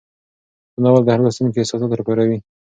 [0.73, 2.37] دا ناول د هر لوستونکي احساسات راپاروي.